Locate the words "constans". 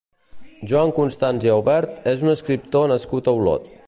0.99-1.45